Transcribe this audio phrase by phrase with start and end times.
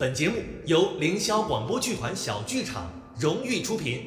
[0.00, 4.02] 本节目由凌霄广播剧团小剧场荣誉出品。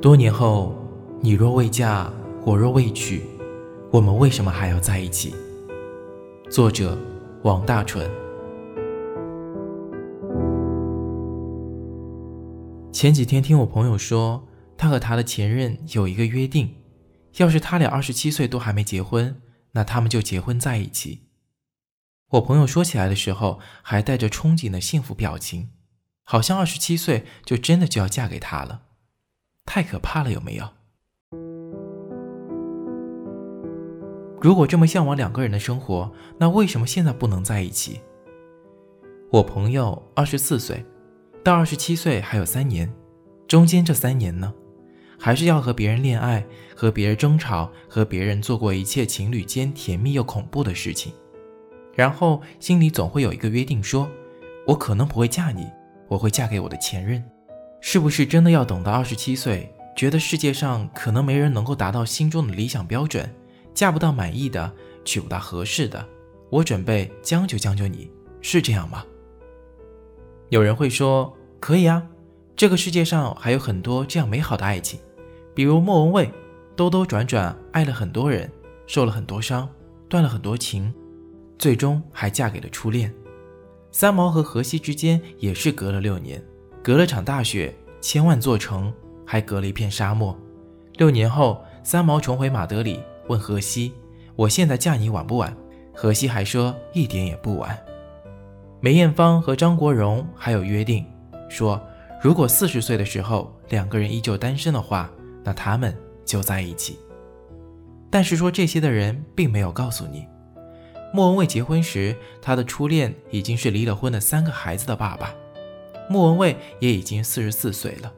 [0.00, 0.72] 多年后，
[1.20, 2.08] 你若未嫁，
[2.46, 3.24] 我若未娶，
[3.90, 5.34] 我们为什么还要在一起？
[6.48, 6.96] 作者：
[7.42, 8.08] 王大纯。
[12.92, 14.46] 前几天听我朋友说，
[14.76, 16.76] 他和他的前任有一个约定，
[17.38, 21.22] 要是他俩二十七岁都还没结婚，那他们就结婚在一起。
[22.32, 25.70] 我朋友说起来的时候，还带着憧憬的幸福表情，
[26.24, 28.82] 好像二十七岁就真的就要嫁给他了，
[29.64, 30.68] 太可怕了，有没有？
[34.42, 38.02] 如果这么向往两个人的生活，那为什么现在不能在一起？
[39.30, 40.84] 我朋友二十四岁，
[41.42, 42.92] 到二十七岁还有三年，
[43.46, 44.52] 中间这三年呢，
[45.18, 51.14] 还是要和别人恋爱，和别人争吵，和别人做过一切情侣间甜蜜又恐怖的事情。
[51.98, 54.08] 然后心里总会有一个约定，说
[54.68, 55.66] 我可能不会嫁你，
[56.06, 57.20] 我会嫁给我的前任。
[57.80, 63.28] 是不是真的要等到二十七岁，觉得世界上可能没人能够达到心中的理想标准，
[63.74, 64.72] 嫁不到满意的，
[65.04, 66.06] 娶不到合适的，
[66.50, 68.08] 我准备将就将就你，
[68.40, 69.04] 是这样吗？
[70.50, 72.06] 有人会说可以啊，
[72.54, 75.00] 这个世界上还有很多这样美好的爱情，
[75.52, 76.32] 比如莫文蔚，
[76.76, 78.48] 兜兜转转爱了很多人，
[78.86, 79.68] 受了很多伤，
[80.08, 80.94] 断了很多情。
[81.58, 83.12] 最终还嫁给了初恋，
[83.90, 86.42] 三毛和荷西之间也是隔了六年，
[86.82, 88.92] 隔了场大雪，千万座城，
[89.26, 90.38] 还隔了一片沙漠。
[90.94, 93.92] 六年后，三毛重回马德里，问荷西
[94.36, 95.56] ：“我现在嫁你晚不晚？”
[95.92, 97.76] 荷西还说：“一点也不晚。”
[98.80, 101.04] 梅艳芳和张国荣还有约定，
[101.48, 101.80] 说
[102.22, 105.10] 如果四十岁的时候两个人依旧单身的话，
[105.42, 106.96] 那他们就在一起。
[108.10, 110.24] 但是说这些的人并没有告诉你。
[111.12, 115.34] 莫文蔚结婚时，她的初恋已经是离了婚的三个孩子的爸爸，
[116.08, 118.12] 莫文蔚也已经四十四岁了。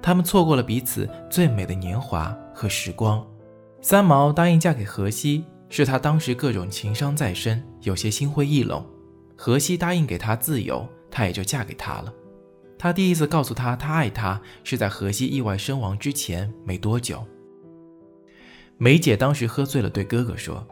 [0.00, 3.26] 他们错过了彼此最美的年华和时光。
[3.80, 8.84] 三毛答应嫁给荷西，是他当时各种情伤在身，有些心灰意冷。
[9.36, 12.12] 荷西答应给他自由，他也就嫁给他了。
[12.78, 17.24] 他第一次告诉他他爱他，是在荷西意外身亡之前没多久。
[18.76, 20.66] 梅姐当时喝醉了，对哥哥说。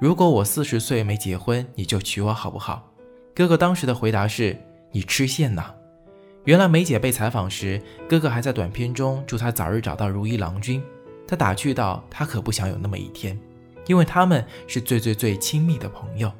[0.00, 2.90] 如果我四十岁没结婚，你就娶我好不好？
[3.34, 4.56] 哥哥当时的回答是
[4.92, 5.74] ：“你吃线呐！”
[6.44, 7.78] 原来梅姐被采访时，
[8.08, 10.82] 哥哥还在短片中祝她早日找到如意郎君。
[11.28, 13.38] 他打趣道：“他可不想有那么一天，
[13.86, 16.32] 因为他们是最最最亲密的朋友。”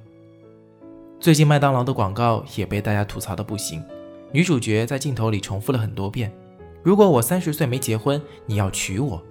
[1.21, 3.85] 最近麦当劳的广告也被大家吐槽的不行，
[4.33, 6.33] 女主角在镜头里重复了很多遍
[6.83, 9.23] ：“如果我三十岁没结婚，你要娶我。”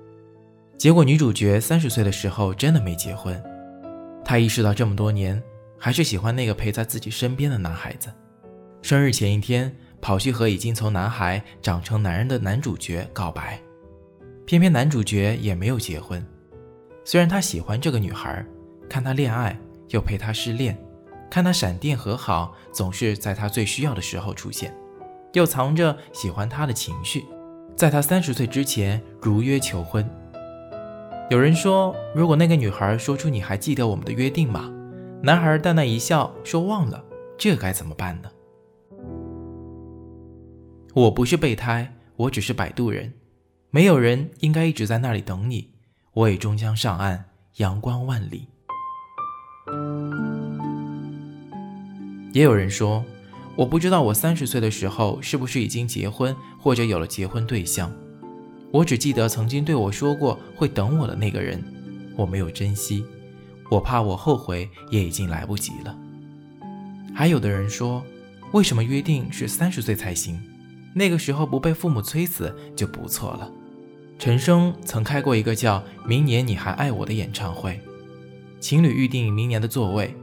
[0.78, 3.44] 结果女主角三十岁的时候真的没结婚。
[4.29, 5.41] 他意识到这么多年
[5.75, 8.13] 还是喜欢那个陪在自己身边的男孩子。
[8.79, 13.59] 生日前一天，跑去和已经从男孩长成男人的男主角告白，
[14.45, 16.23] 偏偏男主角也没有结婚。
[17.03, 18.45] 虽然他喜欢这个女孩，
[18.88, 20.78] 看她恋爱又陪她失恋，
[21.28, 24.72] 看她闪电和好，总是在她最需要的时候出现，
[25.34, 27.25] 又藏着喜欢她的情绪，
[27.75, 30.07] 在他三十岁之前如约求婚。
[31.29, 34.73] 有人说，如果那个女孩说出“你还记得我们的约定吗？”
[35.22, 37.06] 男孩淡淡一笑说：“忘了。”
[37.38, 38.31] 这该怎么办呢？
[40.95, 43.13] 我不是备胎，我只是摆渡人。
[43.69, 45.69] 没有人应该一直在那里等你，
[46.13, 47.25] 我也终将上岸，
[47.57, 48.47] 阳光万里。
[52.34, 53.06] 也有人说，
[53.56, 57.91] 我不知道我三十岁的时候是不是已经结婚，或者有了结婚对象。
[58.72, 61.63] 我只记得曾经对我说过会等我的那个人，
[62.16, 63.03] 我没有珍惜，
[63.69, 65.97] 我怕我后悔也已经来不及了。
[67.16, 68.03] 还有的人说，
[68.52, 70.40] 为什么约定是三十岁才行？
[70.94, 73.52] 那个时候不被父母催死就不错了。
[74.18, 77.79] 陈升曾开过一个叫“明年你还爱我”的演唱会，
[78.59, 80.13] 情侣预定明年的座位，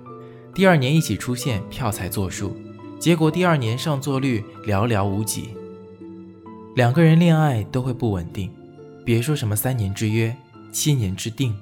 [0.54, 2.56] 第二年一起出现票才作数，
[2.98, 5.50] 结果第二年上座率寥寥无几。
[6.76, 8.52] 两个人恋爱都会不稳定，
[9.02, 10.36] 别说什么三年之约、
[10.70, 11.58] 七年之定。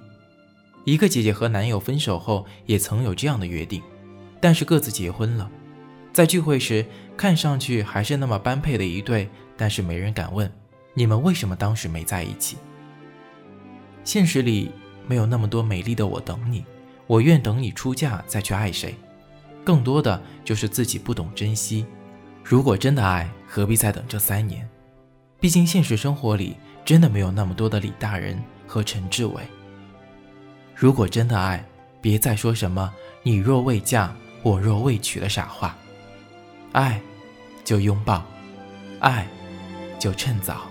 [0.82, 3.80] 一个姐姐和男友分手后，也曾有这样的约定，
[4.40, 5.48] 但是各自结婚了。
[6.12, 6.84] 在聚会时，
[7.16, 10.50] 看上去还是那么般配的一对，但是没人敢问
[10.94, 12.56] 你们为什么当时没在一起。
[14.02, 14.72] 现实里
[15.06, 16.64] 没有那么多美丽的我等你，
[17.06, 18.92] 我愿等你出嫁再去爱谁。
[19.62, 21.86] 更多的就是自己不懂珍惜。
[22.42, 24.68] 如果真的爱，何必再等这三年？
[25.44, 26.56] 毕竟现实生活里
[26.86, 29.42] 真的没有那么多的李大人和陈志伟。
[30.74, 31.62] 如果真的爱，
[32.00, 32.90] 别再说什么
[33.22, 34.10] “你若未嫁，
[34.42, 35.76] 我若未娶的傻话。
[36.72, 36.98] 爱，
[37.62, 38.22] 就拥抱；
[39.00, 39.28] 爱，
[39.98, 40.62] 就趁早。